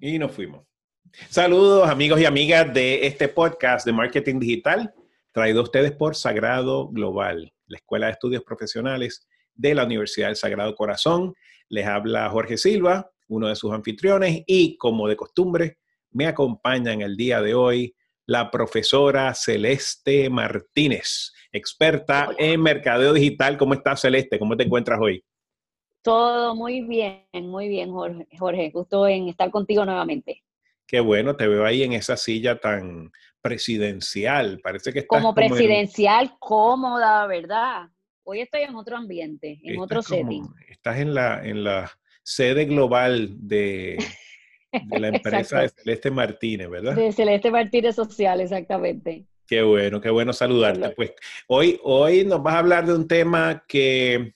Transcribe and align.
Y 0.00 0.16
nos 0.18 0.30
fuimos. 0.30 0.64
Saludos 1.28 1.88
amigos 1.88 2.20
y 2.20 2.24
amigas 2.24 2.72
de 2.72 3.04
este 3.04 3.26
podcast 3.28 3.84
de 3.84 3.92
Marketing 3.92 4.38
Digital, 4.38 4.94
traído 5.32 5.58
a 5.58 5.64
ustedes 5.64 5.90
por 5.90 6.14
Sagrado 6.14 6.88
Global, 6.88 7.52
la 7.66 7.78
Escuela 7.78 8.06
de 8.06 8.12
Estudios 8.12 8.44
Profesionales 8.44 9.26
de 9.56 9.74
la 9.74 9.84
Universidad 9.84 10.28
del 10.28 10.36
Sagrado 10.36 10.76
Corazón. 10.76 11.34
Les 11.68 11.84
habla 11.84 12.30
Jorge 12.30 12.56
Silva, 12.58 13.10
uno 13.26 13.48
de 13.48 13.56
sus 13.56 13.72
anfitriones, 13.72 14.44
y 14.46 14.76
como 14.76 15.08
de 15.08 15.16
costumbre, 15.16 15.78
me 16.12 16.26
acompaña 16.26 16.92
en 16.92 17.00
el 17.00 17.16
día 17.16 17.42
de 17.42 17.54
hoy 17.54 17.96
la 18.24 18.52
profesora 18.52 19.34
Celeste 19.34 20.30
Martínez, 20.30 21.32
experta 21.50 22.30
en 22.38 22.62
mercadeo 22.62 23.14
digital. 23.14 23.58
¿Cómo 23.58 23.74
estás, 23.74 24.02
Celeste? 24.02 24.38
¿Cómo 24.38 24.56
te 24.56 24.62
encuentras 24.62 25.00
hoy? 25.00 25.24
Todo 26.02 26.54
muy 26.54 26.80
bien, 26.82 27.24
muy 27.32 27.68
bien, 27.68 27.90
Jorge. 27.90 28.26
Jorge. 28.38 28.70
Gusto 28.70 29.06
en 29.06 29.28
estar 29.28 29.50
contigo 29.50 29.84
nuevamente. 29.84 30.42
Qué 30.86 31.00
bueno, 31.00 31.36
te 31.36 31.46
veo 31.46 31.66
ahí 31.66 31.82
en 31.82 31.92
esa 31.92 32.16
silla 32.16 32.58
tan 32.58 33.12
presidencial. 33.42 34.58
Parece 34.62 34.92
que 34.92 35.00
estás 35.00 35.20
como 35.20 35.34
presidencial, 35.34 36.32
cómoda, 36.38 37.26
¿verdad? 37.26 37.88
Hoy 38.24 38.40
estoy 38.40 38.62
en 38.62 38.74
otro 38.74 38.96
ambiente, 38.96 39.60
en 39.62 39.78
otro 39.78 40.02
setting. 40.02 40.46
Estás 40.68 40.98
en 40.98 41.14
la, 41.14 41.44
en 41.44 41.64
la 41.64 41.90
sede 42.22 42.64
global 42.64 43.34
de, 43.38 43.98
de 44.72 45.00
la 45.00 45.08
empresa 45.14 45.60
de 45.60 45.68
Celeste 45.70 46.10
Martínez, 46.10 46.68
¿verdad? 46.68 46.94
De 46.94 47.12
Celeste 47.12 47.50
Martínez 47.50 47.96
Social, 47.96 48.40
exactamente. 48.40 49.24
Qué 49.46 49.62
bueno, 49.62 50.00
qué 50.00 50.10
bueno 50.10 50.34
saludarte. 50.34 50.90
Pues 50.90 51.12
hoy, 51.46 51.80
hoy 51.82 52.24
nos 52.24 52.42
vas 52.42 52.54
a 52.54 52.58
hablar 52.58 52.86
de 52.86 52.94
un 52.94 53.08
tema 53.08 53.64
que 53.66 54.34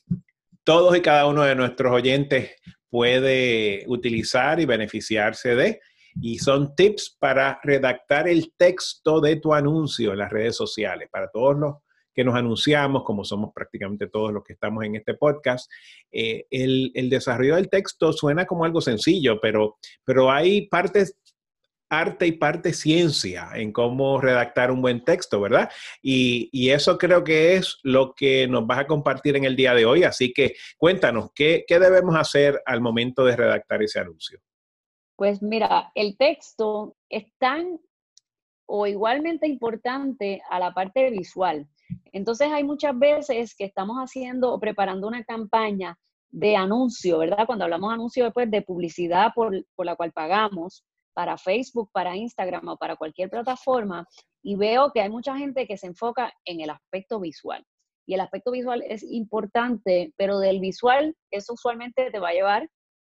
todos 0.65 0.97
y 0.97 1.01
cada 1.01 1.27
uno 1.27 1.43
de 1.43 1.55
nuestros 1.55 1.93
oyentes 1.93 2.57
puede 2.89 3.85
utilizar 3.87 4.61
y 4.61 4.67
beneficiarse 4.67 5.55
de. 5.55 5.81
Y 6.21 6.39
son 6.39 6.75
tips 6.75 7.17
para 7.19 7.59
redactar 7.63 8.29
el 8.29 8.53
texto 8.57 9.21
de 9.21 9.37
tu 9.37 9.55
anuncio 9.55 10.13
en 10.13 10.19
las 10.19 10.31
redes 10.31 10.57
sociales. 10.57 11.09
Para 11.11 11.31
todos 11.31 11.57
los 11.59 11.75
que 12.15 12.25
nos 12.25 12.35
anunciamos, 12.35 13.05
como 13.05 13.25
somos 13.25 13.53
prácticamente 13.55 14.09
todos 14.09 14.33
los 14.33 14.45
que 14.45 14.53
estamos 14.53 14.85
en 14.85 14.97
este 14.97 15.15
podcast, 15.15 15.71
eh, 16.11 16.45
el, 16.51 16.91
el, 16.95 17.09
desarrollo 17.09 17.57
del 17.57 17.71
texto 17.71 18.13
suena 18.13 18.45
como 18.45 18.67
algo 18.67 18.83
sencillo, 18.83 19.41
pero, 19.41 19.79
pero 20.05 20.31
hay 20.31 20.69
partes 20.69 21.17
arte 21.93 22.27
y 22.27 22.33
parte 22.33 22.73
ciencia 22.73 23.51
en 23.55 23.71
cómo 23.71 24.19
redactar 24.19 24.71
un 24.71 24.81
buen 24.81 25.05
texto, 25.05 25.41
¿verdad? 25.43 25.71
Y, 26.01 26.71
eso 26.73 26.97
creo 26.97 27.23
que 27.23 27.57
es 27.57 27.79
lo 27.83 28.15
que 28.15 28.49
nos 28.49 28.67
vas 28.67 28.79
a 28.79 28.87
compartir 28.87 29.37
en 29.37 29.45
el 29.45 29.57
día 29.57 29.75
de 29.75 29.85
hoy. 29.85 30.05
Así 30.05 30.33
que 30.33 30.55
cuéntanos, 30.79 31.31
¿qué, 31.35 31.67
debemos 31.69 32.17
hacer 32.17 32.63
al 32.65 32.81
momento 32.81 33.27
de 33.27 33.37
redactar 33.37 33.83
ese 33.83 34.01
anuncio? 34.01 34.41
Pues 35.17 35.43
mira, 35.43 35.93
el 35.95 36.17
texto 36.17 36.97
es 37.11 37.27
tan 37.39 37.79
o 38.65 38.87
igualmente 38.87 39.47
importante 39.47 40.41
a 40.49 40.59
la 40.59 40.73
parte 40.73 41.11
visual. 41.11 41.69
Entonces 42.13 42.49
hay 42.51 42.65
muchas 42.65 42.99
veces 42.99 43.55
que 43.55 43.65
estamos 43.65 43.99
haciendo 43.99 44.51
o 44.55 44.59
preparando 44.59 45.07
una 45.07 45.25
campaña 45.25 45.99
de 46.31 46.57
anuncio, 46.57 47.19
¿verdad? 47.19 47.45
Cuando 47.45 47.65
hablamos 47.65 47.91
de 47.91 47.95
anuncio 47.95 48.25
después 48.25 48.51
de 48.51 48.63
publicidad 48.63 49.33
por, 49.35 49.53
por 49.75 49.85
la 49.85 49.97
cual 49.97 50.13
pagamos, 50.13 50.87
para 51.15 51.39
Facebook, 51.39 51.91
para 51.93 52.17
Instagram 52.17 52.69
o 52.69 52.77
para 52.77 52.97
cualquier 52.97 53.31
plataforma 53.31 54.07
y 54.43 54.57
veo 54.57 54.91
que 54.93 55.01
hay 55.01 55.11
mucha 55.11 55.37
gente 55.37 55.67
que 55.67 55.77
se 55.77 55.87
enfoca 55.87 56.33
en 56.45 56.61
el 56.61 56.71
aspecto 56.71 57.21
visual. 57.21 57.65
Y 58.07 58.15
el 58.15 58.21
aspecto 58.21 58.51
visual 58.51 58.83
es 58.87 59.03
importante, 59.05 60.13
pero 60.17 60.39
del 60.39 60.61
visual 60.61 61.17
eso 61.31 61.55
usualmente 61.55 62.11
te 62.11 62.19
va 62.19 62.31
a 62.31 62.35
llevar 62.35 62.69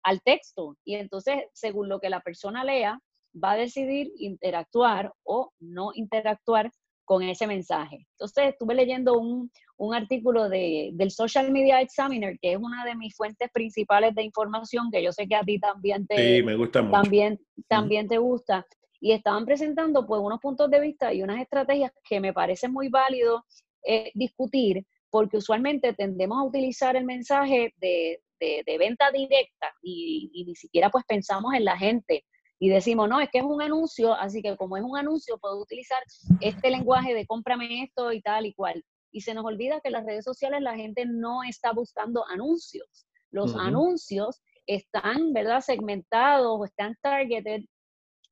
al 0.05 0.21
texto. 0.23 0.77
Y 0.85 0.95
entonces, 0.95 1.45
según 1.53 1.89
lo 1.89 1.99
que 1.99 2.11
la 2.11 2.21
persona 2.21 2.63
lea, 2.63 3.01
va 3.43 3.53
a 3.53 3.57
decidir 3.57 4.13
interactuar 4.19 5.13
o 5.25 5.51
no 5.59 5.91
interactuar 5.95 6.71
con 7.05 7.23
ese 7.23 7.47
mensaje. 7.47 8.07
Entonces, 8.13 8.51
estuve 8.51 8.75
leyendo 8.75 9.19
un, 9.19 9.51
un 9.79 9.95
artículo 9.95 10.49
de, 10.49 10.91
del 10.95 11.11
Social 11.11 11.51
Media 11.53 11.81
Examiner, 11.81 12.39
que 12.41 12.53
es 12.53 12.59
una 12.59 12.85
de 12.85 12.95
mis 12.95 13.15
fuentes 13.15 13.51
principales 13.53 14.15
de 14.15 14.23
información, 14.23 14.91
que 14.91 15.03
yo 15.03 15.13
sé 15.13 15.27
que 15.27 15.37
a 15.37 15.43
ti 15.43 15.59
también 15.59 16.07
te, 16.07 16.43
me 16.43 16.57
gusta 16.57 16.89
También, 16.91 17.39
también 17.69 18.09
te 18.09 18.19
gusta. 18.19 18.67
Y 19.01 19.13
estaban 19.13 19.45
presentando 19.45 20.07
pues 20.07 20.21
unos 20.23 20.41
puntos 20.41 20.71
de 20.71 20.81
vista 20.81 21.13
y 21.13 21.23
unas 21.23 21.41
estrategias 21.41 21.93
que 22.09 22.21
me 22.21 22.33
parece 22.33 22.69
muy 22.69 22.89
válido 22.89 23.45
eh, 23.85 24.11
discutir, 24.15 24.85
porque 25.11 25.37
usualmente 25.37 25.93
tendemos 25.93 26.39
a 26.39 26.45
utilizar 26.45 26.97
el 26.97 27.05
mensaje 27.05 27.75
de, 27.77 28.21
de, 28.41 28.63
de 28.67 28.79
venta 28.79 29.11
directa 29.11 29.73
y, 29.83 30.31
y, 30.33 30.45
ni 30.45 30.55
siquiera 30.55 30.91
pues 30.91 31.05
pensamos 31.07 31.55
en 31.55 31.65
la 31.65 31.77
gente 31.77 32.25
y 32.59 32.71
decimos, 32.71 33.09
no, 33.09 33.21
es 33.21 33.29
que 33.31 33.39
es 33.39 33.45
un 33.45 33.61
anuncio, 33.61 34.15
así 34.15 34.41
que 34.41 34.57
como 34.57 34.79
es 34.79 34.83
un 34.83 34.97
anuncio, 34.97 35.39
puedo 35.39 35.61
utilizar 35.61 36.03
este 36.41 36.71
lenguaje 36.71 37.15
de 37.15 37.27
cómprame 37.27 37.83
esto 37.83 38.13
y 38.13 38.23
tal 38.23 38.47
y 38.47 38.55
cual. 38.55 38.83
Y 39.17 39.23
se 39.23 39.33
nos 39.33 39.47
olvida 39.47 39.81
que 39.81 39.89
en 39.89 39.95
las 39.95 40.05
redes 40.05 40.27
sociales 40.27 40.61
la 40.61 40.77
gente 40.77 41.07
no 41.07 41.43
está 41.43 41.73
buscando 41.73 42.27
anuncios. 42.27 43.07
Los 43.31 43.57
anuncios 43.57 44.43
están, 44.67 45.33
¿verdad?, 45.33 45.63
segmentados 45.63 46.61
o 46.61 46.67
están 46.67 46.95
targeted 47.01 47.63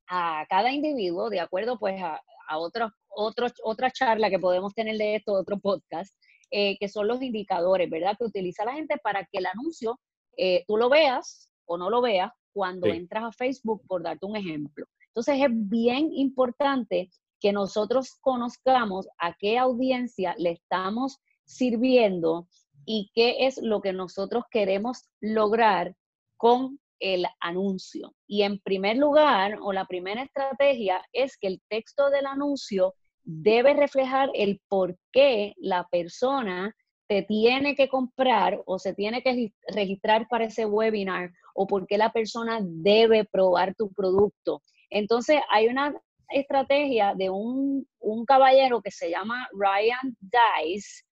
a 0.07 0.45
cada 0.47 0.71
individuo, 0.71 1.31
de 1.31 1.39
acuerdo 1.39 1.79
pues 1.79 1.99
a, 1.99 2.21
a 2.47 2.57
otros, 2.59 2.91
otros, 3.09 3.53
otra 3.63 3.89
charla 3.89 4.29
que 4.29 4.37
podemos 4.37 4.75
tener 4.75 4.95
de 4.97 5.15
esto, 5.15 5.33
otro 5.33 5.57
podcast, 5.57 6.13
eh, 6.51 6.77
que 6.77 6.87
son 6.87 7.07
los 7.07 7.19
indicadores, 7.19 7.89
¿verdad? 7.89 8.15
Que 8.15 8.25
utiliza 8.25 8.63
la 8.63 8.73
gente 8.73 8.99
para 8.99 9.23
que 9.25 9.39
el 9.39 9.47
anuncio 9.47 9.99
eh, 10.37 10.65
tú 10.67 10.77
lo 10.77 10.87
veas 10.87 11.49
o 11.65 11.79
no 11.79 11.89
lo 11.89 12.03
veas, 12.03 12.31
cuando 12.53 12.85
entras 12.89 13.23
a 13.23 13.31
Facebook, 13.31 13.81
por 13.87 14.03
darte 14.03 14.27
un 14.27 14.35
ejemplo. 14.35 14.85
Entonces 15.07 15.39
es 15.41 15.49
bien 15.49 16.11
importante 16.13 17.09
que 17.45 17.53
nosotros 17.53 18.17
conozcamos 18.21 19.07
a 19.19 19.35
qué 19.37 19.59
audiencia 19.59 20.33
le 20.39 20.49
estamos 20.53 21.19
sirviendo 21.43 22.47
y 22.87 23.11
qué 23.13 23.45
es 23.45 23.59
lo 23.61 23.81
que 23.81 23.93
nosotros 23.93 24.45
queremos 24.49 25.03
lograr 25.21 25.93
con 26.37 26.79
el 26.99 27.27
anuncio. 27.39 28.15
Y 28.25 28.41
en 28.41 28.57
primer 28.57 28.97
lugar, 28.97 29.59
o 29.61 29.73
la 29.73 29.85
primera 29.85 30.23
estrategia 30.23 31.05
es 31.13 31.37
que 31.37 31.45
el 31.45 31.61
texto 31.69 32.09
del 32.09 32.25
anuncio 32.25 32.95
debe 33.21 33.75
reflejar 33.75 34.31
el 34.33 34.59
por 34.67 34.97
qué 35.11 35.53
la 35.57 35.87
persona 35.91 36.75
te 37.07 37.21
tiene 37.21 37.75
que 37.75 37.89
comprar 37.89 38.59
o 38.65 38.79
se 38.79 38.95
tiene 38.95 39.21
que 39.21 39.53
registrar 39.67 40.27
para 40.29 40.45
ese 40.45 40.65
webinar 40.65 41.29
o 41.53 41.67
por 41.67 41.85
qué 41.85 41.99
la 41.99 42.11
persona 42.11 42.57
debe 42.63 43.23
probar 43.23 43.75
tu 43.75 43.91
producto. 43.93 44.63
Entonces, 44.89 45.41
hay 45.51 45.67
una 45.67 45.93
estrategia 46.29 47.13
de 47.15 47.29
un, 47.29 47.87
caballero 48.27 48.81
que 48.81 48.91
se 48.91 49.09
llama 49.09 49.47
Ryan 49.53 50.17
Dice, 50.19 51.03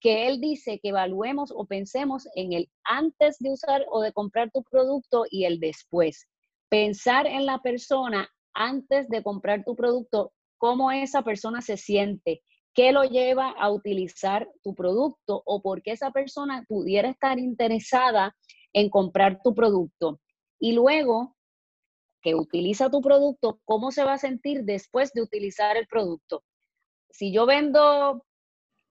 que 0.00 0.26
él 0.26 0.40
dice 0.40 0.78
que 0.80 0.90
evaluemos 0.90 1.52
o 1.54 1.66
pensemos 1.66 2.28
en 2.34 2.52
el 2.52 2.70
antes 2.84 3.38
de 3.40 3.52
usar 3.52 3.84
o 3.90 4.00
de 4.00 4.12
comprar 4.12 4.50
tu 4.50 4.62
producto 4.62 5.24
y 5.30 5.44
el 5.44 5.58
después. 5.58 6.28
Pensar 6.68 7.26
en 7.26 7.46
la 7.46 7.58
persona 7.58 8.28
antes 8.54 9.08
de 9.08 9.22
comprar 9.22 9.64
tu 9.64 9.74
producto, 9.74 10.32
cómo 10.58 10.90
esa 10.90 11.22
persona 11.22 11.60
se 11.62 11.76
siente, 11.76 12.42
qué 12.74 12.92
lo 12.92 13.04
lleva 13.04 13.50
a 13.50 13.70
utilizar 13.70 14.48
tu 14.62 14.74
producto 14.74 15.42
o 15.44 15.62
por 15.62 15.82
qué 15.82 15.92
esa 15.92 16.10
persona 16.10 16.64
pudiera 16.68 17.08
estar 17.08 17.38
interesada 17.38 18.36
en 18.72 18.90
comprar 18.90 19.40
tu 19.42 19.54
producto. 19.54 20.20
Y 20.60 20.72
luego 20.72 21.36
que 22.22 22.34
utiliza 22.34 22.90
tu 22.90 23.00
producto, 23.00 23.60
¿cómo 23.64 23.90
se 23.92 24.04
va 24.04 24.14
a 24.14 24.18
sentir 24.18 24.64
después 24.64 25.12
de 25.12 25.22
utilizar 25.22 25.76
el 25.76 25.86
producto? 25.86 26.44
Si 27.10 27.32
yo 27.32 27.46
vendo 27.46 28.24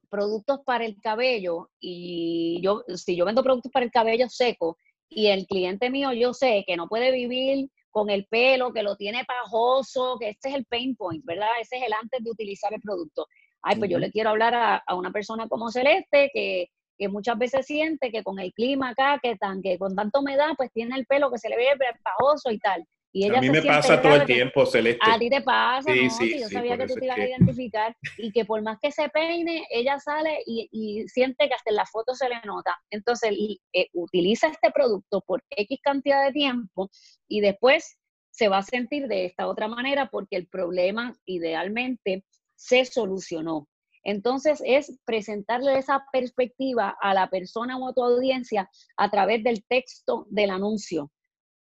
productos 0.09 0.61
para 0.65 0.85
el 0.85 0.99
cabello 1.01 1.69
y 1.79 2.59
yo, 2.61 2.83
si 2.95 3.16
yo 3.16 3.25
vendo 3.25 3.43
productos 3.43 3.72
para 3.72 3.85
el 3.85 3.91
cabello 3.91 4.29
seco 4.29 4.78
y 5.09 5.28
el 5.28 5.46
cliente 5.46 5.90
mío 5.90 6.13
yo 6.13 6.34
sé 6.34 6.63
que 6.66 6.78
no 6.78 6.87
puede 6.87 7.11
vivir 7.11 7.69
con 7.91 8.09
el 8.09 8.25
pelo, 8.28 8.73
que 8.73 8.84
lo 8.84 8.96
tiene 8.96 9.25
pajoso, 9.25 10.17
que 10.19 10.29
este 10.29 10.49
es 10.49 10.55
el 10.55 10.66
pain 10.66 10.96
point, 10.96 11.23
¿verdad? 11.25 11.49
Ese 11.59 11.78
es 11.78 11.84
el 11.84 11.93
antes 11.93 12.23
de 12.23 12.31
utilizar 12.31 12.73
el 12.73 12.81
producto 12.81 13.28
ay, 13.67 13.78
pues 13.78 13.90
yo 13.90 13.99
le 13.99 14.11
quiero 14.11 14.29
hablar 14.29 14.55
a, 14.55 14.96
una 14.96 15.11
persona 15.11 15.47
como 15.47 15.72
Celeste 15.72 16.31
que, 16.34 16.69
muchas 17.09 17.37
veces 17.37 17.66
siente 17.66 18.11
que 18.11 18.23
con 18.23 18.40
el 18.40 18.52
clima 18.53 18.90
acá, 18.90 19.19
que, 19.22 19.35
tan, 19.35 19.61
que 19.61 19.78
con 19.78 19.96
tanta 19.96 20.19
humedad, 20.19 20.52
pues 20.57 20.72
tiene 20.73 20.96
el 20.96 21.05
pelo 21.05 21.29
que 21.29 21.37
se 21.37 21.47
le 21.47 21.55
ve 21.55 21.67
pajoso 22.03 22.49
y 22.49 22.57
tal. 22.57 22.84
Y 23.17 23.25
ella 23.25 23.40
a 23.40 23.41
mí 23.41 23.49
me 23.49 23.64
pasa 23.64 23.99
todo 23.99 24.16
el 24.16 24.28
tiempo, 24.28 24.64
Celeste. 24.67 24.99
A 25.02 25.17
ti 25.17 25.28
te 25.28 25.41
pasa, 25.41 25.90
¿no? 25.90 26.09
Sí, 26.11 26.40
yo 26.40 26.47
sabía 26.49 26.78
que 26.78 26.85
tú 26.85 26.93
te 26.93 27.05
ibas 27.05 27.17
a 27.17 27.28
identificar 27.28 27.97
y 28.16 28.31
que 28.31 28.46
por 28.46 28.61
más 28.61 28.78
que 28.79 28.91
se 28.91 29.09
peine, 29.09 29.66
ella 29.72 29.97
sale 29.97 30.37
y, 30.46 31.03
siente 31.08 31.47
que 31.47 31.55
hasta 31.55 31.72
en 31.72 31.78
la 31.78 31.87
foto 31.87 32.14
se 32.14 32.29
le 32.29 32.35
nota. 32.46 32.78
Entonces, 32.91 33.31
eh, 33.73 33.87
utiliza 33.93 34.49
este 34.49 34.69
producto 34.69 35.23
por 35.25 35.43
X 35.49 35.79
cantidad 35.81 36.28
de 36.28 36.31
tiempo 36.31 36.91
y 37.28 37.41
después 37.41 37.97
se 38.29 38.49
va 38.49 38.59
a 38.59 38.61
sentir 38.61 39.08
de 39.08 39.25
esta 39.25 39.47
otra 39.47 39.67
manera 39.67 40.09
porque 40.11 40.35
el 40.35 40.47
problema 40.47 41.16
idealmente 41.25 42.23
se 42.55 42.85
solucionó. 42.85 43.67
Entonces 44.03 44.61
es 44.64 44.96
presentarle 45.05 45.79
esa 45.79 46.05
perspectiva 46.11 46.96
a 47.02 47.16
la 47.16 47.31
persona 47.31 47.79
o 47.79 47.90
a 47.90 47.93
tu 47.93 48.03
audiencia 48.03 48.69
a 48.96 49.09
través 49.09 49.43
del 49.43 49.66
texto 49.66 50.28
del 50.29 50.52
anuncio. 50.52 51.11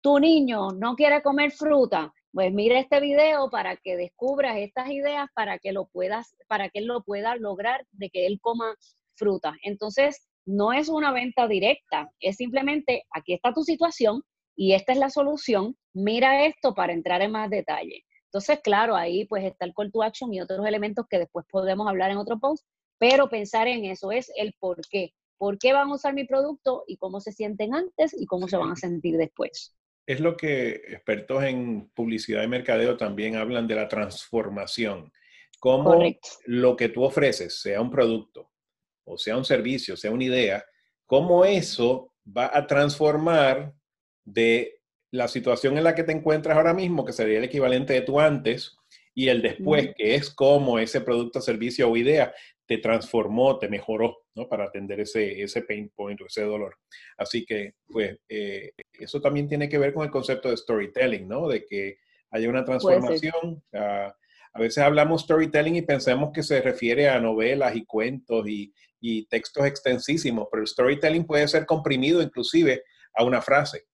Tu 0.07 0.19
niño 0.19 0.71
no 0.71 0.95
quiere 0.95 1.21
comer 1.21 1.51
fruta, 1.51 2.13
pues 2.31 2.53
mira 2.53 2.79
este 2.79 3.01
video 3.01 3.49
para 3.49 3.75
que 3.75 3.97
descubras 3.97 4.55
estas 4.55 4.89
ideas 4.89 5.27
para 5.35 5.59
que 5.59 5.73
lo 5.73 5.87
puedas, 5.87 6.33
para 6.47 6.69
que 6.69 6.79
él 6.79 6.85
lo 6.85 7.03
pueda 7.03 7.35
lograr 7.35 7.85
de 7.91 8.09
que 8.09 8.25
él 8.25 8.39
coma 8.39 8.73
fruta. 9.15 9.53
Entonces, 9.63 10.25
no 10.45 10.71
es 10.71 10.87
una 10.87 11.11
venta 11.11 11.45
directa, 11.45 12.09
es 12.21 12.37
simplemente 12.37 13.03
aquí 13.11 13.33
está 13.33 13.51
tu 13.53 13.63
situación 13.63 14.23
y 14.55 14.75
esta 14.75 14.93
es 14.93 14.97
la 14.97 15.09
solución, 15.09 15.75
mira 15.91 16.45
esto 16.45 16.73
para 16.73 16.93
entrar 16.93 17.21
en 17.21 17.33
más 17.33 17.49
detalle. 17.49 18.05
Entonces, 18.27 18.61
claro, 18.63 18.95
ahí 18.95 19.25
pues 19.25 19.43
está 19.43 19.65
el 19.65 19.73
call 19.73 19.91
to 19.91 20.03
action 20.03 20.33
y 20.33 20.39
otros 20.39 20.65
elementos 20.65 21.05
que 21.09 21.19
después 21.19 21.45
podemos 21.51 21.85
hablar 21.85 22.11
en 22.11 22.17
otro 22.17 22.39
post, 22.39 22.65
pero 22.97 23.27
pensar 23.27 23.67
en 23.67 23.83
eso 23.83 24.13
es 24.13 24.31
el 24.37 24.55
por 24.57 24.79
qué. 24.89 25.11
¿Por 25.37 25.59
qué 25.59 25.73
van 25.73 25.89
a 25.89 25.95
usar 25.95 26.13
mi 26.13 26.23
producto 26.23 26.85
y 26.87 26.95
cómo 26.95 27.19
se 27.19 27.33
sienten 27.33 27.75
antes 27.75 28.15
y 28.17 28.25
cómo 28.25 28.47
se 28.47 28.55
van 28.55 28.71
a 28.71 28.77
sentir 28.77 29.17
después? 29.17 29.77
Es 30.07 30.19
lo 30.19 30.35
que 30.35 30.81
expertos 30.87 31.43
en 31.43 31.91
publicidad 31.93 32.41
y 32.41 32.47
mercadeo 32.47 32.97
también 32.97 33.35
hablan 33.35 33.67
de 33.67 33.75
la 33.75 33.87
transformación. 33.87 35.11
Cómo 35.59 36.01
lo 36.45 36.75
que 36.75 36.89
tú 36.89 37.03
ofreces, 37.03 37.61
sea 37.61 37.81
un 37.81 37.91
producto 37.91 38.49
o 39.07 39.17
sea 39.17 39.37
un 39.37 39.45
servicio, 39.45 39.95
sea 39.95 40.11
una 40.11 40.25
idea, 40.25 40.65
cómo 41.05 41.45
eso 41.45 42.13
va 42.25 42.51
a 42.53 42.67
transformar 42.67 43.73
de 44.25 44.81
la 45.11 45.29
situación 45.29 45.77
en 45.77 45.85
la 45.85 45.95
que 45.95 46.03
te 46.03 46.11
encuentras 46.11 46.57
ahora 46.57 46.73
mismo, 46.73 47.05
que 47.05 47.13
sería 47.13 47.37
el 47.37 47.45
equivalente 47.45 47.93
de 47.93 48.01
tu 48.01 48.19
antes, 48.19 48.75
y 49.13 49.29
el 49.29 49.41
después, 49.41 49.95
que 49.95 50.15
es 50.15 50.29
cómo 50.29 50.77
ese 50.77 51.01
producto, 51.01 51.41
servicio 51.41 51.89
o 51.89 51.97
idea 51.97 52.33
te 52.67 52.77
transformó, 52.79 53.57
te 53.57 53.69
mejoró, 53.69 54.25
¿no? 54.35 54.47
Para 54.47 54.65
atender 54.65 54.99
ese, 54.99 55.41
ese 55.41 55.61
pain 55.61 55.89
point 55.95 56.19
o 56.21 56.25
ese 56.25 56.43
dolor. 56.43 56.75
Así 57.17 57.45
que, 57.45 57.75
pues, 57.87 58.19
eh, 58.27 58.71
eso 58.93 59.21
también 59.21 59.47
tiene 59.47 59.69
que 59.69 59.77
ver 59.77 59.93
con 59.93 60.03
el 60.03 60.11
concepto 60.11 60.49
de 60.49 60.57
storytelling, 60.57 61.27
¿no? 61.27 61.47
De 61.47 61.65
que 61.65 61.97
haya 62.31 62.49
una 62.49 62.65
transformación. 62.65 63.63
Ah, 63.73 64.13
a 64.53 64.59
veces 64.59 64.83
hablamos 64.83 65.21
storytelling 65.21 65.75
y 65.75 65.81
pensamos 65.81 66.31
que 66.33 66.43
se 66.43 66.61
refiere 66.61 67.09
a 67.09 67.19
novelas 67.19 67.75
y 67.75 67.85
cuentos 67.85 68.47
y, 68.47 68.73
y 68.99 69.25
textos 69.27 69.65
extensísimos, 69.65 70.47
pero 70.51 70.61
el 70.61 70.67
storytelling 70.67 71.25
puede 71.25 71.47
ser 71.47 71.65
comprimido 71.65 72.21
inclusive 72.21 72.83
a 73.13 73.23
una 73.23 73.41
frase 73.41 73.85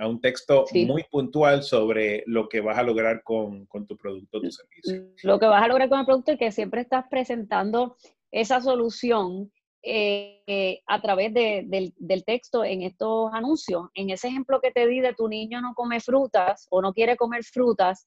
a 0.00 0.08
un 0.08 0.20
texto 0.20 0.64
muy 0.86 1.04
puntual 1.10 1.62
sobre 1.62 2.24
lo 2.26 2.48
que 2.48 2.62
vas 2.62 2.78
a 2.78 2.82
lograr 2.82 3.22
con, 3.22 3.66
tu 3.86 3.96
producto 3.98 4.38
o 4.38 4.40
tu 4.40 4.50
servicio. 4.50 5.12
Lo 5.22 5.38
que 5.38 5.44
vas 5.44 5.62
a 5.62 5.68
lograr 5.68 5.90
con 5.90 6.00
el 6.00 6.06
producto 6.06 6.32
es 6.32 6.38
que 6.38 6.50
siempre 6.52 6.80
estás 6.80 7.04
presentando 7.10 7.98
esa 8.32 8.60
solución 8.60 9.50
eh, 9.82 10.82
a 10.86 11.00
través 11.00 11.32
del, 11.32 12.24
texto 12.26 12.64
en 12.64 12.82
estos 12.82 13.32
anuncios. 13.32 13.88
En 13.94 14.10
ese 14.10 14.28
ejemplo 14.28 14.60
que 14.60 14.72
te 14.72 14.86
di 14.86 15.00
de 15.00 15.14
tu 15.14 15.28
niño 15.28 15.60
no 15.60 15.74
come 15.74 16.00
frutas 16.00 16.66
o 16.70 16.82
no 16.82 16.92
quiere 16.92 17.16
comer 17.16 17.44
frutas, 17.44 18.06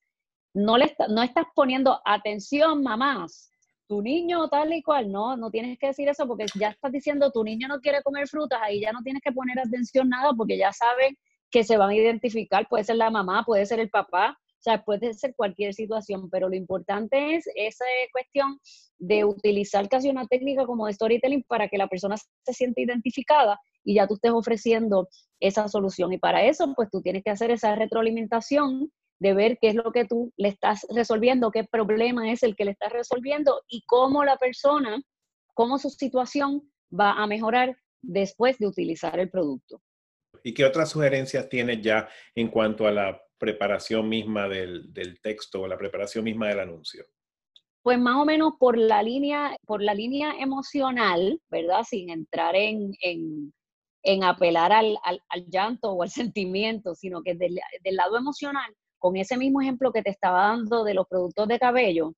no, 0.53 0.77
le 0.77 0.95
no 1.09 1.23
estás 1.23 1.45
poniendo 1.55 1.99
atención, 2.05 2.83
mamás, 2.83 3.51
tu 3.87 4.01
niño 4.01 4.47
tal 4.49 4.71
y 4.73 4.83
cual, 4.83 5.11
no, 5.11 5.35
no 5.35 5.49
tienes 5.49 5.79
que 5.79 5.87
decir 5.87 6.07
eso 6.07 6.27
porque 6.27 6.45
ya 6.55 6.69
estás 6.69 6.91
diciendo 6.91 7.31
tu 7.31 7.43
niño 7.43 7.67
no 7.67 7.79
quiere 7.79 8.03
comer 8.03 8.27
frutas, 8.27 8.59
ahí 8.61 8.79
ya 8.81 8.91
no 8.91 9.01
tienes 9.01 9.23
que 9.23 9.31
poner 9.31 9.59
atención 9.59 10.09
nada 10.09 10.31
porque 10.37 10.57
ya 10.57 10.71
saben 10.71 11.17
que 11.49 11.63
se 11.63 11.77
van 11.77 11.89
a 11.89 11.95
identificar, 11.95 12.67
puede 12.67 12.83
ser 12.83 12.97
la 12.97 13.09
mamá, 13.09 13.43
puede 13.45 13.65
ser 13.65 13.79
el 13.79 13.89
papá, 13.89 14.39
o 14.63 14.69
sea, 14.71 14.81
puede 14.81 15.13
ser 15.13 15.36
cualquier 15.36 15.74
situación, 15.74 16.30
pero 16.30 16.48
lo 16.48 16.56
importante 16.56 17.36
es 17.36 17.44
esa 17.54 17.83
cuestión 18.13 18.57
de 18.98 19.25
utilizar 19.25 19.89
casi 19.89 20.10
una 20.10 20.25
técnica 20.25 20.65
como 20.65 20.88
de 20.88 20.94
storytelling 20.94 21.44
para 21.50 21.68
que 21.68 21.77
la 21.77 21.88
persona 21.88 22.15
se 22.15 22.54
sienta 22.54 22.80
identificada 22.80 23.60
y 23.83 23.95
ya 23.95 24.07
tú 24.07 24.13
estés 24.13 24.31
ofreciendo 24.31 25.10
esa 25.42 25.68
solución. 25.68 26.13
Y 26.13 26.18
para 26.18 26.45
eso, 26.45 26.74
pues 26.77 26.89
tú 26.89 27.01
tienes 27.01 27.24
que 27.25 27.31
hacer 27.31 27.51
esa 27.51 27.75
retroalimentación 27.75 28.89
de 29.19 29.33
ver 29.33 29.57
qué 29.62 29.68
es 29.68 29.75
lo 29.75 29.92
que 29.92 30.06
tú 30.06 30.31
le 30.38 30.48
estás 30.48 30.88
resolviendo, 30.95 31.51
qué 31.51 31.65
problema 31.65 32.31
es 32.31 32.42
el 32.42 32.56
que 32.56 32.63
le 32.63 32.71
estás 32.71 32.94
resolviendo 32.94 33.63
y 33.68 33.83
cómo 33.86 34.24
la 34.24 34.38
persona, 34.38 35.01
cómo 35.54 35.77
su 35.77 35.89
situación 35.89 36.71
va 36.98 37.21
a 37.21 37.27
mejorar 37.27 37.75
después 38.01 38.57
de 38.60 38.68
utilizar 38.68 39.19
el 39.19 39.30
producto. 39.30 39.81
¿Y 40.42 40.54
qué 40.54 40.63
otras 40.63 40.89
sugerencias 40.89 41.50
tienes 41.50 41.81
ya 41.81 42.07
en 42.33 42.48
cuanto 42.48 42.88
a 42.88 42.92
la 42.92 43.22
preparación 43.43 44.07
misma 44.07 44.47
del, 44.47 45.19
texto 45.21 45.63
o 45.63 45.67
la 45.67 45.77
preparación 45.77 46.23
misma 46.23 46.47
del 46.47 46.61
anuncio? 46.61 47.03
Pues 47.81 47.99
más 47.99 48.15
o 48.15 48.23
menos 48.23 48.53
por 48.57 48.77
la 48.77 49.03
línea, 49.03 49.57
por 49.65 49.83
la 49.83 49.93
línea 49.93 50.35
emocional, 50.39 51.41
¿verdad? 51.49 51.83
Sin 51.83 52.09
entrar 52.09 52.55
en, 52.55 52.93
apelar 54.23 54.71
al, 54.71 54.97
llanto 55.47 55.91
o 55.91 56.03
al 56.03 56.09
sentimiento, 56.31 56.95
sino 56.95 57.21
que 57.21 57.35
del, 57.35 57.59
del 57.83 57.95
lado 57.97 58.17
emocional, 58.17 58.73
con 58.97 59.17
ese 59.17 59.35
mismo 59.35 59.59
ejemplo 59.59 59.91
que 59.91 60.03
te 60.03 60.11
estaba 60.11 60.47
dando 60.47 60.85
de 60.85 60.93
los 60.93 61.05
productos 61.09 61.49
de 61.49 61.59
cabello, 61.59 62.13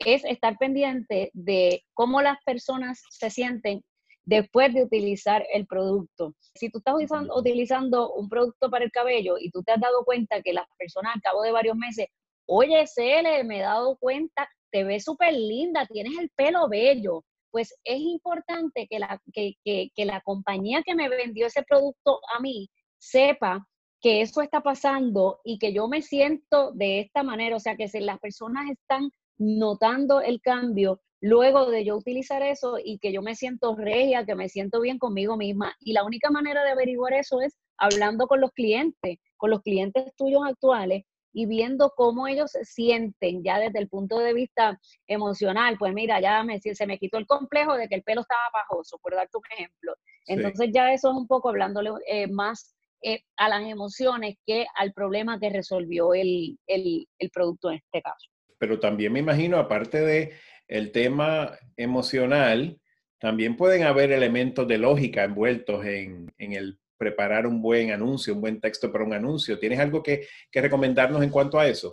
es 0.00 0.22
estar 0.26 0.58
pendiente 0.58 1.30
de 1.32 1.82
cómo 1.94 2.20
las 2.20 2.36
personas 2.44 3.02
se 3.08 3.30
sienten 3.30 3.82
después 4.28 4.74
de 4.74 4.82
utilizar 4.82 5.42
el 5.54 5.66
producto. 5.66 6.34
Si 6.54 6.68
tú 6.68 6.78
estás 6.78 6.96
utilizando, 7.34 8.12
un 8.12 8.28
producto 8.28 8.68
para 8.68 8.84
el 8.84 8.90
cabello 8.90 9.36
y 9.40 9.50
tú 9.50 9.62
te 9.62 9.72
has 9.72 9.80
dado 9.80 10.04
cuenta 10.04 10.42
que 10.42 10.52
las 10.52 10.66
personas 10.78 11.14
al 11.14 11.22
cabo 11.22 11.40
de 11.40 11.50
varios 11.50 11.76
meses, 11.76 12.08
oye, 12.46 12.86
Cele, 12.86 13.42
me 13.44 13.60
he 13.60 13.62
dado 13.62 13.96
cuenta, 13.96 14.46
te 14.70 14.84
ves 14.84 15.04
súper 15.04 15.32
linda, 15.32 15.86
tienes 15.86 16.18
el 16.18 16.28
pelo 16.36 16.68
bello, 16.68 17.24
pues 17.50 17.74
es 17.84 18.00
importante 18.00 18.86
que 18.86 18.98
la, 18.98 19.18
que, 19.32 19.54
que 19.64 20.04
la 20.04 20.20
compañía 20.20 20.82
que 20.82 20.94
me 20.94 21.08
vendió 21.08 21.46
ese 21.46 21.62
producto 21.62 22.20
a 22.36 22.40
mí 22.40 22.68
sepa 22.98 23.66
que 24.02 24.20
eso 24.20 24.42
está 24.42 24.60
pasando 24.60 25.40
y 25.42 25.58
que 25.58 25.72
yo 25.72 25.88
me 25.88 26.02
siento 26.02 26.72
de 26.72 27.00
esta 27.00 27.22
manera, 27.22 27.56
o 27.56 27.60
sea, 27.60 27.76
que 27.76 27.88
si 27.88 28.00
las 28.00 28.18
personas 28.18 28.70
están 28.70 29.10
notando 29.38 30.20
el 30.20 30.42
cambio, 30.42 31.00
luego 31.20 31.70
de 31.70 31.84
yo 31.84 31.96
utilizar 31.96 32.42
eso 32.42 32.78
y 32.82 32.98
que 32.98 33.12
yo 33.12 33.22
me 33.22 33.34
siento 33.34 33.74
regia, 33.76 34.24
que 34.24 34.34
me 34.34 34.48
siento 34.48 34.80
bien 34.80 34.98
conmigo 34.98 35.36
misma. 35.36 35.74
Y 35.80 35.92
la 35.92 36.04
única 36.04 36.30
manera 36.30 36.62
de 36.64 36.70
averiguar 36.70 37.14
eso 37.14 37.40
es 37.40 37.56
hablando 37.76 38.26
con 38.26 38.40
los 38.40 38.52
clientes, 38.52 39.18
con 39.36 39.50
los 39.50 39.62
clientes 39.62 40.12
tuyos 40.16 40.42
actuales 40.46 41.04
y 41.32 41.46
viendo 41.46 41.92
cómo 41.96 42.26
ellos 42.26 42.50
se 42.52 42.64
sienten 42.64 43.44
ya 43.44 43.58
desde 43.58 43.78
el 43.78 43.88
punto 43.88 44.18
de 44.18 44.32
vista 44.32 44.78
emocional. 45.06 45.76
Pues 45.78 45.92
mira, 45.92 46.20
ya 46.20 46.42
me, 46.42 46.60
se 46.60 46.86
me 46.86 46.98
quitó 46.98 47.18
el 47.18 47.26
complejo 47.26 47.76
de 47.76 47.88
que 47.88 47.96
el 47.96 48.02
pelo 48.02 48.22
estaba 48.22 48.42
bajoso, 48.52 48.98
por 48.98 49.14
darte 49.14 49.36
un 49.36 49.44
ejemplo. 49.52 49.94
Entonces 50.26 50.70
ya 50.72 50.92
eso 50.92 51.10
es 51.10 51.16
un 51.16 51.26
poco 51.26 51.48
hablándole 51.48 51.90
eh, 52.06 52.26
más 52.28 52.74
eh, 53.02 53.22
a 53.36 53.48
las 53.48 53.62
emociones 53.62 54.36
que 54.46 54.66
al 54.74 54.92
problema 54.92 55.38
que 55.38 55.50
resolvió 55.50 56.14
el, 56.14 56.58
el 56.66 57.30
producto 57.32 57.70
en 57.70 57.76
este 57.76 58.02
caso. 58.02 58.28
Pero 58.58 58.80
también 58.80 59.12
me 59.12 59.20
imagino, 59.20 59.58
aparte 59.58 60.00
de 60.00 60.32
el 60.68 60.92
tema 60.92 61.58
emocional, 61.76 62.78
también 63.18 63.56
pueden 63.56 63.82
haber 63.82 64.12
elementos 64.12 64.68
de 64.68 64.78
lógica 64.78 65.24
envueltos 65.24 65.84
en, 65.84 66.32
el 66.38 66.78
preparar 66.96 67.46
un 67.46 67.62
buen 67.62 67.90
anuncio, 67.90 68.34
un 68.34 68.40
buen 68.40 68.60
texto 68.60 68.92
para 68.92 69.04
un 69.04 69.12
anuncio. 69.12 69.58
¿Tienes 69.58 69.80
algo 69.80 70.02
que, 70.02 70.26
recomendarnos 70.52 71.22
en 71.22 71.30
cuanto 71.30 71.58
a 71.58 71.66
eso? 71.66 71.90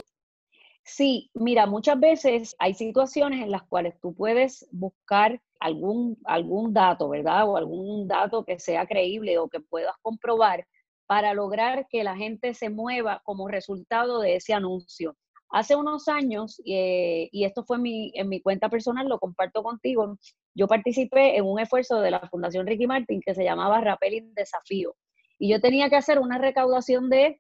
Sí, 0.84 1.32
mira, 1.34 1.66
muchas 1.66 2.00
veces 2.00 2.56
hay 2.60 2.76
situaciones 2.76 3.42
en 3.42 3.50
las 3.50 3.64
cuales 3.64 4.00
tú 4.00 4.14
puedes 4.14 4.68
buscar 4.72 5.42
algún, 5.60 6.18
algún 6.26 6.74
dato, 6.74 7.10
¿verdad? 7.10 7.50
O 7.50 7.58
algún 7.58 8.08
dato 8.08 8.46
que 8.46 8.60
sea 8.60 8.86
creíble 8.86 9.40
o 9.40 9.50
que 9.50 9.60
puedas 9.60 9.96
comprobar 10.04 10.68
para 11.08 11.34
lograr 11.34 11.88
que 11.90 12.04
la 12.04 12.16
gente 12.16 12.54
se 12.54 12.70
mueva 12.70 13.22
como 13.24 13.48
resultado 13.48 14.20
de 14.20 14.36
ese 14.36 14.54
anuncio. 14.54 15.16
Hace 15.56 15.78
unos 15.78 16.10
años, 16.10 16.62
eh, 16.66 17.30
y 17.32 17.46
esto 17.46 17.64
fue 17.64 17.78
en 17.78 18.28
mi 18.28 18.42
cuenta 18.42 18.68
personal, 18.68 19.08
lo 19.08 19.20
comparto 19.20 19.64
contigo, 19.64 20.18
yo 20.54 20.68
participé 20.68 21.38
en 21.38 21.46
un 21.46 21.62
esfuerzo 21.62 22.02
de 22.02 22.12
la 22.12 22.28
Fundación 22.28 22.68
Ricky 22.68 22.88
Martin 22.88 23.22
que 23.26 23.34
se 23.34 23.46
llamaba 23.46 23.80
Rappelling 23.80 24.34
Desafío. 24.34 24.98
Y 25.40 25.50
yo 25.50 25.62
tenía 25.62 25.90
que 25.90 25.96
hacer 25.96 26.20
una 26.20 26.40
recaudación 26.40 27.10
de 27.10 27.40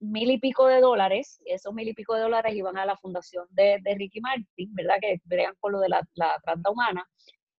mil 0.00 0.32
y 0.32 0.40
pico 0.40 0.66
de 0.66 0.80
dólares, 0.80 1.40
esos 1.44 1.72
mil 1.72 1.86
y 1.86 1.94
pico 1.94 2.16
de 2.16 2.22
dólares 2.22 2.56
iban 2.56 2.76
a 2.76 2.84
la 2.84 2.96
fundación 2.96 3.46
de, 3.50 3.80
Ricky 3.84 4.20
Martin, 4.20 4.74
¿verdad? 4.74 4.96
Que 5.00 5.20
vean 5.26 5.54
con 5.60 5.70
lo 5.70 5.78
de 5.78 5.90
la, 5.90 6.02
la 6.14 6.40
trata 6.42 6.70
humana. 6.72 7.08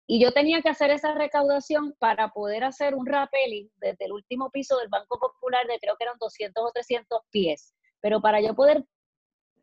Y 0.08 0.22
yo 0.22 0.34
tenía 0.34 0.62
que 0.62 0.68
hacer 0.68 0.92
esa 0.92 1.14
recaudación 1.14 1.96
para 2.00 2.28
poder 2.32 2.66
hacer 2.66 2.96
un 2.96 3.06
rappelling 3.06 3.72
desde 3.78 4.04
el 4.04 4.12
último 4.12 4.50
piso 4.52 4.78
del 4.78 4.90
Banco 4.90 5.18
Popular 5.18 5.66
de 5.68 5.80
creo 5.80 5.96
que 5.96 6.04
eran 6.04 6.18
200 6.20 6.66
o 6.66 6.72
300 6.74 7.22
pies. 7.32 7.74
Pero 8.02 8.20
para 8.20 8.42
yo 8.42 8.54
poder 8.56 8.84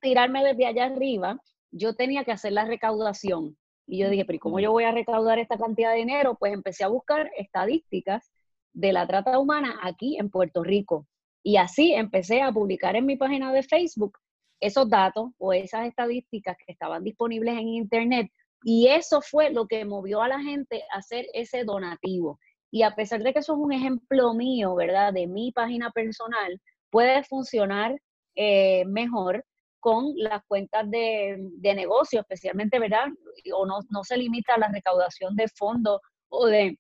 tirarme 0.00 0.44
desde 0.44 0.66
allá 0.66 0.86
arriba, 0.86 1.40
yo 1.70 1.94
tenía 1.94 2.24
que 2.24 2.32
hacer 2.32 2.52
la 2.52 2.64
recaudación. 2.64 3.56
Y 3.86 3.98
yo 3.98 4.10
dije, 4.10 4.24
pero 4.24 4.38
¿cómo 4.40 4.60
yo 4.60 4.72
voy 4.72 4.84
a 4.84 4.92
recaudar 4.92 5.38
esta 5.38 5.56
cantidad 5.56 5.92
de 5.92 5.98
dinero? 5.98 6.36
Pues 6.38 6.52
empecé 6.52 6.84
a 6.84 6.88
buscar 6.88 7.30
estadísticas 7.36 8.30
de 8.72 8.92
la 8.92 9.06
trata 9.06 9.38
humana 9.38 9.78
aquí 9.82 10.18
en 10.18 10.30
Puerto 10.30 10.62
Rico. 10.62 11.06
Y 11.42 11.56
así 11.56 11.92
empecé 11.92 12.42
a 12.42 12.52
publicar 12.52 12.96
en 12.96 13.06
mi 13.06 13.16
página 13.16 13.52
de 13.52 13.62
Facebook 13.62 14.18
esos 14.60 14.88
datos 14.88 15.30
o 15.38 15.52
esas 15.52 15.86
estadísticas 15.86 16.56
que 16.56 16.72
estaban 16.72 17.04
disponibles 17.04 17.54
en 17.56 17.68
Internet. 17.68 18.30
Y 18.64 18.88
eso 18.88 19.20
fue 19.20 19.50
lo 19.50 19.66
que 19.66 19.84
movió 19.84 20.22
a 20.22 20.28
la 20.28 20.40
gente 20.40 20.82
a 20.92 20.98
hacer 20.98 21.26
ese 21.34 21.64
donativo. 21.64 22.40
Y 22.72 22.82
a 22.82 22.94
pesar 22.94 23.22
de 23.22 23.32
que 23.32 23.38
eso 23.38 23.52
es 23.52 23.58
un 23.58 23.72
ejemplo 23.72 24.34
mío, 24.34 24.74
¿verdad? 24.74 25.12
De 25.12 25.26
mi 25.26 25.52
página 25.52 25.90
personal, 25.90 26.60
puede 26.90 27.22
funcionar 27.22 28.00
eh, 28.34 28.84
mejor 28.86 29.44
con 29.86 30.14
las 30.16 30.42
cuentas 30.48 30.90
de, 30.90 31.36
de, 31.38 31.72
negocio, 31.72 32.18
especialmente, 32.18 32.80
¿verdad? 32.80 33.06
O 33.54 33.64
no, 33.66 33.78
no 33.90 34.02
se 34.02 34.16
limita 34.16 34.54
a 34.54 34.58
la 34.58 34.66
recaudación 34.66 35.36
de 35.36 35.46
fondos 35.56 36.00
o 36.28 36.46
de 36.46 36.76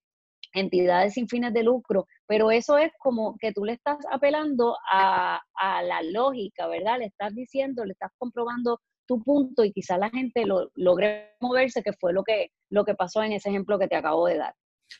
entidades 0.52 1.14
sin 1.14 1.28
fines 1.28 1.54
de 1.54 1.62
lucro, 1.62 2.08
pero 2.26 2.50
eso 2.50 2.76
es 2.76 2.90
como 2.98 3.36
que 3.38 3.52
tú 3.52 3.64
le 3.64 3.74
estás 3.74 3.98
apelando 4.10 4.76
a, 4.90 5.40
a 5.54 5.82
la 5.84 6.02
lógica, 6.02 6.66
¿verdad? 6.66 6.98
Le 6.98 7.04
estás 7.04 7.32
diciendo, 7.32 7.84
le 7.84 7.92
estás 7.92 8.10
comprobando 8.18 8.80
tu 9.06 9.22
punto 9.22 9.62
y 9.64 9.70
quizá 9.70 9.98
la 9.98 10.10
gente 10.10 10.44
lo, 10.44 10.72
logre 10.74 11.36
moverse, 11.40 11.84
que 11.84 11.92
fue 11.92 12.12
lo 12.12 12.24
que, 12.24 12.48
lo 12.70 12.84
que 12.84 12.96
pasó 12.96 13.22
en 13.22 13.30
ese 13.30 13.50
ejemplo 13.50 13.78
que 13.78 13.86
te 13.86 13.94
acabo 13.94 14.26
de 14.26 14.38
dar. 14.38 14.54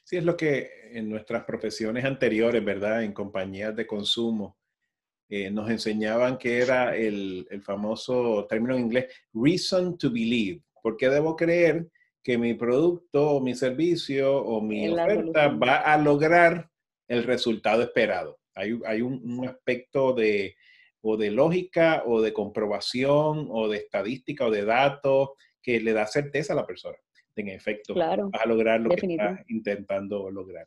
Sí, 0.05 0.17
es 0.17 0.25
lo 0.25 0.37
que 0.37 0.71
en 0.93 1.09
nuestras 1.11 1.43
profesiones 1.43 2.05
anteriores, 2.05 2.65
¿verdad? 2.65 3.03
En 3.03 3.13
compañías 3.13 3.75
de 3.75 3.85
consumo, 3.85 4.57
eh, 5.29 5.51
nos 5.51 5.69
enseñaban 5.71 6.39
que 6.39 6.59
era 6.59 6.97
el, 6.97 7.47
el, 7.51 7.63
famoso 7.63 8.47
término 8.49 8.75
en 8.75 8.83
inglés, 8.83 9.07
reason 9.33 9.99
to 9.99 10.11
believe. 10.11 10.63
¿Por 10.83 10.97
qué 10.97 11.09
debo 11.09 11.35
creer 11.35 11.89
que 12.23 12.39
mi 12.39 12.55
producto 12.55 13.31
o 13.31 13.41
mi 13.41 13.55
servicio 13.55 14.37
o 14.37 14.61
mi 14.61 14.89
oferta 14.89 15.49
va 15.49 15.79
a 15.79 15.99
lograr 15.99 16.71
el 17.09 17.25
resultado 17.25 17.83
esperado? 17.83 18.39
Hay, 18.55 18.79
hay 18.87 19.03
un, 19.03 19.21
un 19.25 19.49
aspecto 19.49 20.13
de, 20.13 20.57
o 21.03 21.17
de 21.17 21.31
lógica 21.31 22.03
o 22.07 22.21
de 22.21 22.33
comprobación 22.33 23.49
o 23.51 23.69
de 23.69 23.79
estadística 23.79 24.47
o 24.47 24.51
de 24.51 24.65
datos 24.65 25.31
que 25.63 25.81
le 25.81 25.93
da 25.93 26.07
certeza 26.07 26.53
a 26.53 26.57
la 26.57 26.67
persona. 26.67 26.97
En 27.37 27.49
efecto, 27.49 27.93
claro, 27.93 28.31
vas 28.31 28.43
a 28.43 28.47
lograr 28.47 28.81
lo 28.81 28.91
que 28.91 29.07
estás 29.07 29.41
intentando 29.49 30.31
lograr. 30.31 30.67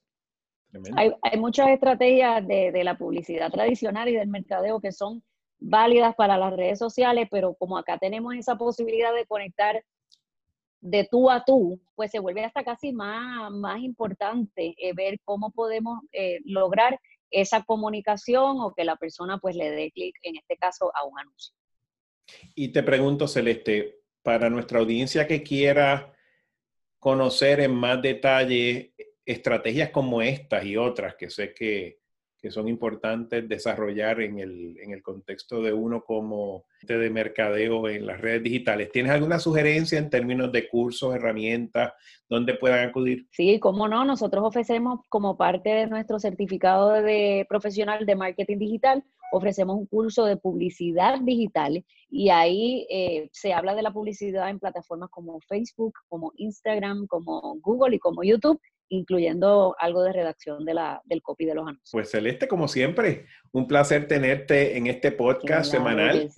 Hay, 0.95 1.11
hay, 1.21 1.39
muchas 1.39 1.69
estrategias 1.69 2.47
de, 2.47 2.71
de, 2.71 2.83
la 2.83 2.97
publicidad 2.97 3.51
tradicional 3.51 4.07
y 4.07 4.15
del 4.15 4.27
mercadeo 4.27 4.79
que 4.79 4.91
son 4.91 5.23
válidas 5.59 6.15
para 6.15 6.37
las 6.37 6.53
redes 6.53 6.77
sociales, 6.77 7.27
pero 7.31 7.55
como 7.55 7.77
acá 7.77 7.97
tenemos 7.97 8.35
esa 8.35 8.55
posibilidad 8.55 9.13
de 9.13 9.25
conectar 9.25 9.83
de 10.81 11.07
tú 11.09 11.29
a 11.29 11.43
tú, 11.43 11.81
pues 11.95 12.11
se 12.11 12.19
vuelve 12.19 12.43
hasta 12.45 12.63
casi 12.63 12.93
más, 12.93 13.51
más 13.51 13.81
importante 13.81 14.75
eh, 14.77 14.93
ver 14.93 15.19
cómo 15.25 15.51
podemos 15.51 15.99
eh, 16.11 16.39
lograr 16.45 16.99
esa 17.31 17.63
comunicación 17.63 18.59
o 18.61 18.73
que 18.73 18.85
la 18.85 18.95
persona 18.95 19.37
pues 19.39 19.55
le 19.55 19.69
dé 19.69 19.91
clic, 19.91 20.15
en 20.23 20.37
este 20.37 20.55
caso, 20.57 20.91
a 20.95 21.05
un 21.05 21.19
anuncio. 21.19 21.53
Y 22.55 22.69
te 22.69 22.83
pregunto, 22.83 23.27
Celeste, 23.27 24.01
para 24.23 24.49
nuestra 24.49 24.79
audiencia 24.79 25.27
que 25.27 25.43
quiera 25.43 26.13
conocer 26.99 27.59
en 27.59 27.73
más 27.73 28.01
detalle 28.01 28.93
estrategias 29.29 29.91
como 29.91 30.23
estas 30.23 30.65
y 30.65 30.75
otras 30.75 31.13
que 31.15 31.29
sé 31.29 31.53
que, 31.53 31.99
que 32.41 32.49
son 32.49 32.67
importantes 32.67 33.47
desarrollar 33.47 34.21
en 34.21 34.39
el, 34.39 34.79
en 34.79 34.91
el, 34.91 35.03
contexto 35.03 35.61
de 35.61 35.71
uno 35.71 36.03
como 36.03 36.65
de 36.81 37.09
mercadeo 37.11 37.87
en 37.87 38.07
las 38.07 38.19
redes 38.19 38.41
digitales. 38.41 38.91
¿Tienes 38.91 39.11
alguna 39.11 39.37
sugerencia 39.37 39.99
en 39.99 40.09
términos 40.09 40.51
de 40.51 40.67
cursos, 40.67 41.13
herramientas, 41.13 41.93
donde 42.27 42.55
puedan 42.55 42.89
acudir? 42.89 43.27
Sí, 43.31 43.59
cómo 43.59 43.87
no. 43.87 44.03
Nosotros 44.03 44.43
ofrecemos 44.43 45.01
como 45.09 45.37
parte 45.37 45.69
de 45.69 45.87
nuestro 45.87 46.17
certificado 46.17 46.89
de 46.93 47.45
profesional 47.47 48.07
de 48.07 48.15
marketing 48.15 48.57
digital, 48.57 49.03
ofrecemos 49.31 49.75
un 49.75 49.85
curso 49.85 50.25
de 50.25 50.37
publicidad 50.37 51.19
digital 51.21 51.85
y 52.09 52.29
ahí 52.29 52.87
eh, 52.89 53.29
se 53.31 53.53
habla 53.53 53.75
de 53.75 53.83
la 53.83 53.93
publicidad 53.93 54.49
en 54.49 54.59
plataformas 54.59 55.11
como 55.11 55.39
Facebook, 55.41 55.93
como 56.07 56.31
Instagram, 56.37 57.05
como 57.05 57.57
Google 57.59 57.97
y 57.97 57.99
como 57.99 58.23
YouTube 58.23 58.59
incluyendo 58.89 59.75
algo 59.79 60.03
de 60.03 60.13
redacción 60.13 60.65
de 60.65 60.73
la, 60.73 61.01
del 61.05 61.21
copy 61.21 61.45
de 61.45 61.55
los 61.55 61.63
anuncios. 61.63 61.89
Pues 61.91 62.11
Celeste, 62.11 62.47
como 62.47 62.67
siempre, 62.67 63.27
un 63.51 63.67
placer 63.67 64.07
tenerte 64.07 64.77
en 64.77 64.87
este 64.87 65.11
podcast 65.11 65.71
semanal. 65.71 66.29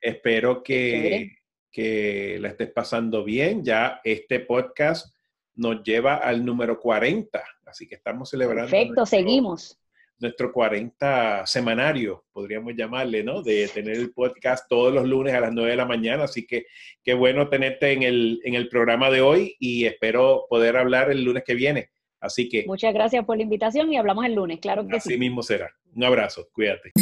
Espero 0.00 0.62
que, 0.62 1.36
que 1.70 2.38
la 2.40 2.48
estés 2.48 2.70
pasando 2.70 3.24
bien. 3.24 3.64
Ya 3.64 4.00
este 4.04 4.40
podcast 4.40 5.14
nos 5.54 5.82
lleva 5.82 6.16
al 6.16 6.44
número 6.44 6.78
40, 6.80 7.42
así 7.66 7.86
que 7.86 7.94
estamos 7.94 8.30
celebrando. 8.30 8.70
Perfecto, 8.70 9.06
seguimos. 9.06 9.76
Nuestro 10.18 10.52
40 10.52 11.46
semanario, 11.46 12.26
podríamos 12.32 12.74
llamarle, 12.76 13.24
¿no? 13.24 13.42
De 13.42 13.68
tener 13.68 13.96
el 13.96 14.12
podcast 14.12 14.66
todos 14.68 14.92
los 14.92 15.08
lunes 15.08 15.32
a 15.32 15.40
las 15.40 15.52
9 15.52 15.70
de 15.70 15.76
la 15.76 15.86
mañana. 15.86 16.24
Así 16.24 16.46
que 16.46 16.66
qué 17.02 17.14
bueno 17.14 17.48
tenerte 17.48 17.92
en 17.92 18.02
el, 18.02 18.40
en 18.44 18.54
el 18.54 18.68
programa 18.68 19.10
de 19.10 19.22
hoy 19.22 19.56
y 19.58 19.86
espero 19.86 20.46
poder 20.50 20.76
hablar 20.76 21.10
el 21.10 21.24
lunes 21.24 21.42
que 21.44 21.54
viene. 21.54 21.90
Así 22.20 22.48
que. 22.48 22.64
Muchas 22.66 22.92
gracias 22.92 23.24
por 23.24 23.36
la 23.36 23.42
invitación 23.42 23.92
y 23.92 23.96
hablamos 23.96 24.24
el 24.26 24.34
lunes, 24.34 24.60
claro 24.60 24.86
que 24.86 24.96
así 24.96 25.08
sí. 25.08 25.14
Así 25.14 25.18
mismo 25.18 25.42
será. 25.42 25.74
Un 25.94 26.04
abrazo, 26.04 26.48
cuídate. 26.52 26.92